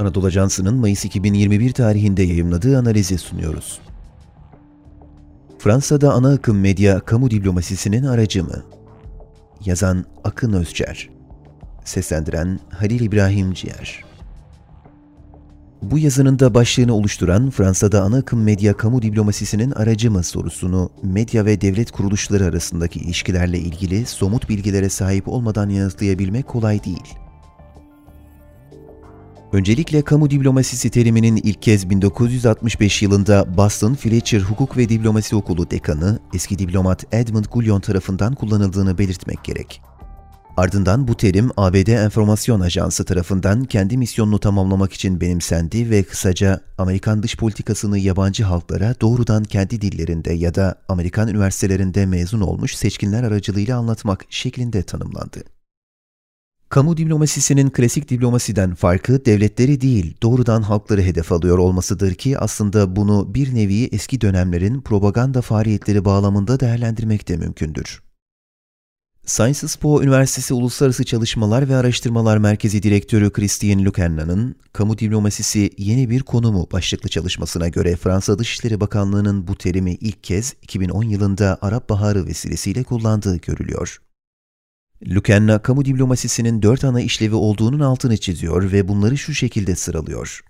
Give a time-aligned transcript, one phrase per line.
[0.00, 3.80] Anadolu Ajansı'nın Mayıs 2021 tarihinde yayımladığı analizi sunuyoruz.
[5.58, 8.62] Fransa'da ana akım medya kamu diplomasisinin aracı mı?
[9.64, 11.10] Yazan Akın Özçer
[11.84, 14.04] Seslendiren Halil İbrahim Ciğer
[15.82, 21.44] Bu yazının da başlığını oluşturan Fransa'da ana akım medya kamu diplomasisinin aracı mı sorusunu medya
[21.44, 27.19] ve devlet kuruluşları arasındaki ilişkilerle ilgili somut bilgilere sahip olmadan yanıtlayabilmek kolay değil.
[29.52, 36.18] Öncelikle kamu diplomasisi teriminin ilk kez 1965 yılında Boston Fletcher Hukuk ve Diplomasi Okulu dekanı,
[36.34, 39.82] eski diplomat Edmund Gullion tarafından kullanıldığını belirtmek gerek.
[40.56, 47.22] Ardından bu terim ABD Enformasyon Ajansı tarafından kendi misyonunu tamamlamak için benimsendi ve kısaca Amerikan
[47.22, 53.78] dış politikasını yabancı halklara doğrudan kendi dillerinde ya da Amerikan üniversitelerinde mezun olmuş seçkinler aracılığıyla
[53.78, 55.59] anlatmak şeklinde tanımlandı.
[56.70, 63.34] Kamu diplomasisinin klasik diplomasiden farkı devletleri değil, doğrudan halkları hedef alıyor olmasıdır ki aslında bunu
[63.34, 68.02] bir nevi eski dönemlerin propaganda faaliyetleri bağlamında değerlendirmek de mümkündür.
[69.26, 76.22] Sciences Po Üniversitesi Uluslararası Çalışmalar ve Araştırmalar Merkezi Direktörü Christian Lucanna'nın Kamu Diplomasisi Yeni Bir
[76.22, 82.26] Konumu başlıklı çalışmasına göre Fransa Dışişleri Bakanlığı'nın bu terimi ilk kez 2010 yılında Arap Baharı
[82.26, 84.00] vesilesiyle kullandığı görülüyor.
[85.08, 90.40] Lukenna, kamu diplomasisinin dört ana işlevi olduğunun altını çiziyor ve bunları şu şekilde sıralıyor.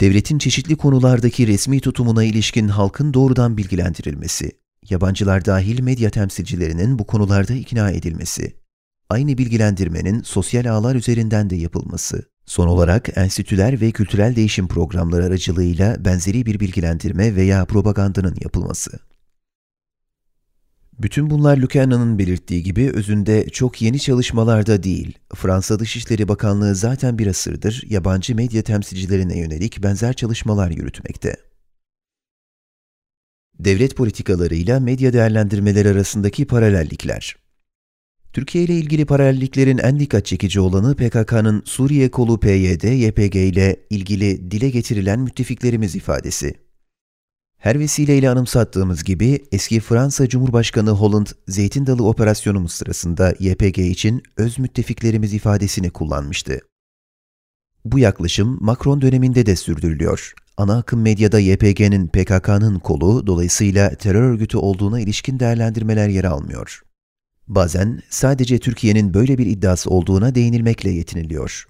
[0.00, 4.50] Devletin çeşitli konulardaki resmi tutumuna ilişkin halkın doğrudan bilgilendirilmesi,
[4.90, 8.56] yabancılar dahil medya temsilcilerinin bu konularda ikna edilmesi,
[9.10, 16.04] aynı bilgilendirmenin sosyal ağlar üzerinden de yapılması, son olarak enstitüler ve kültürel değişim programları aracılığıyla
[16.04, 18.98] benzeri bir bilgilendirme veya propagandanın yapılması.
[20.98, 25.18] Bütün bunlar Lucanna'nın belirttiği gibi özünde çok yeni çalışmalarda değil.
[25.34, 31.36] Fransa Dışişleri Bakanlığı zaten bir asırdır yabancı medya temsilcilerine yönelik benzer çalışmalar yürütmekte.
[33.58, 37.36] Devlet politikalarıyla medya değerlendirmeleri arasındaki paralellikler
[38.34, 44.50] Türkiye ile ilgili paralelliklerin en dikkat çekici olanı PKK'nın Suriye kolu PYD, YPG ile ilgili
[44.50, 46.63] dile getirilen müttefiklerimiz ifadesi.
[47.64, 54.58] Her vesileyle anımsattığımız gibi eski Fransa Cumhurbaşkanı Hollande Zeytin Dalı operasyonumuz sırasında YPG için öz
[54.58, 56.60] müttefiklerimiz ifadesini kullanmıştı.
[57.84, 60.34] Bu yaklaşım Macron döneminde de sürdürülüyor.
[60.56, 66.82] Ana akım medyada YPG'nin PKK'nın kolu dolayısıyla terör örgütü olduğuna ilişkin değerlendirmeler yer almıyor.
[67.48, 71.66] Bazen sadece Türkiye'nin böyle bir iddiası olduğuna değinilmekle yetiniliyor.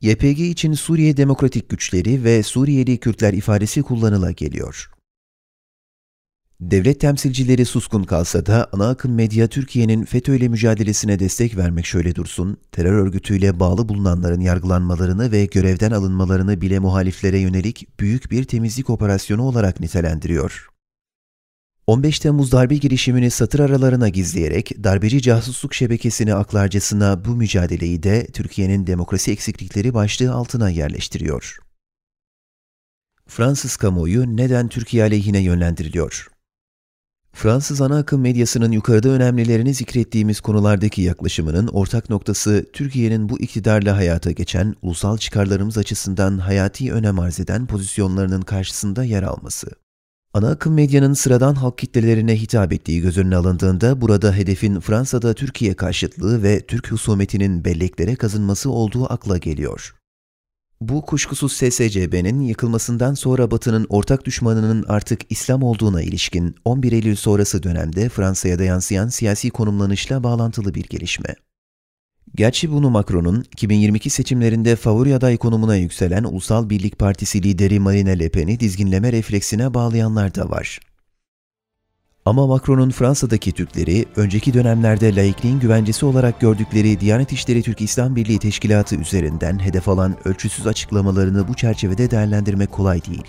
[0.00, 4.90] YPG için Suriye Demokratik Güçleri ve Suriyeli Kürtler ifadesi kullanıla geliyor.
[6.60, 12.14] Devlet temsilcileri suskun kalsa da ana akım medya Türkiye'nin FETÖ ile mücadelesine destek vermek şöyle
[12.14, 18.90] dursun, terör örgütüyle bağlı bulunanların yargılanmalarını ve görevden alınmalarını bile muhaliflere yönelik büyük bir temizlik
[18.90, 20.68] operasyonu olarak nitelendiriyor.
[21.86, 28.86] 15 Temmuz darbe girişimini satır aralarına gizleyerek darbeci casusluk şebekesini aklarcasına bu mücadeleyi de Türkiye'nin
[28.86, 31.58] demokrasi eksiklikleri başlığı altına yerleştiriyor.
[33.26, 36.29] Fransız kamuoyu neden Türkiye aleyhine yönlendiriliyor?
[37.32, 44.30] Fransız ana akım medyasının yukarıda önemlilerini zikrettiğimiz konulardaki yaklaşımının ortak noktası Türkiye'nin bu iktidarla hayata
[44.30, 49.70] geçen ulusal çıkarlarımız açısından hayati önem arz eden pozisyonlarının karşısında yer alması.
[50.34, 55.74] Ana akım medyanın sıradan halk kitlelerine hitap ettiği göz önüne alındığında burada hedefin Fransa'da Türkiye
[55.74, 59.99] karşıtlığı ve Türk husumetinin belleklere kazınması olduğu akla geliyor.
[60.80, 67.62] Bu kuşkusuz SSCB'nin yıkılmasından sonra Batı'nın ortak düşmanının artık İslam olduğuna ilişkin 11 Eylül sonrası
[67.62, 71.34] dönemde Fransa'ya da yansıyan siyasi konumlanışla bağlantılı bir gelişme.
[72.34, 78.28] Gerçi bunu Macron'un 2022 seçimlerinde favori aday konumuna yükselen Ulusal Birlik Partisi lideri Marine Le
[78.28, 80.80] Pen'i dizginleme refleksine bağlayanlar da var.
[82.24, 88.38] Ama Macron'un Fransa'daki Türkleri, önceki dönemlerde laikliğin güvencesi olarak gördükleri Diyanet İşleri Türk İslam Birliği
[88.38, 93.24] Teşkilatı üzerinden hedef alan ölçüsüz açıklamalarını bu çerçevede değerlendirmek kolay değil.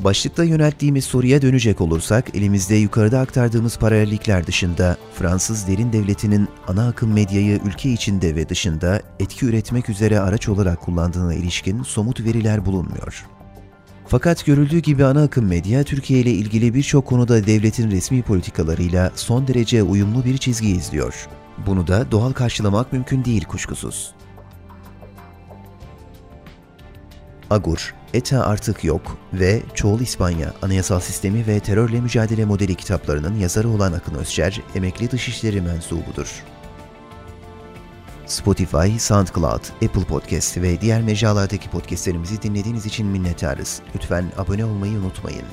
[0.00, 7.12] Başlıkta yönelttiğimiz soruya dönecek olursak, elimizde yukarıda aktardığımız paralellikler dışında Fransız derin devletinin ana akım
[7.12, 13.26] medyayı ülke içinde ve dışında etki üretmek üzere araç olarak kullandığına ilişkin somut veriler bulunmuyor.
[14.10, 19.48] Fakat görüldüğü gibi ana akım medya Türkiye ile ilgili birçok konuda devletin resmi politikalarıyla son
[19.48, 21.28] derece uyumlu bir çizgi izliyor.
[21.66, 24.14] Bunu da doğal karşılamak mümkün değil kuşkusuz.
[27.50, 33.68] Agur, ETA artık yok ve Çoğul İspanya, Anayasal Sistemi ve Terörle Mücadele Modeli kitaplarının yazarı
[33.68, 36.44] olan Akın Özçer, emekli dışişleri mensubudur.
[38.28, 43.80] Spotify, SoundCloud, Apple Podcast ve diğer mecralardaki podcastlerimizi dinlediğiniz için minnettarız.
[43.94, 45.44] Lütfen abone olmayı unutmayın.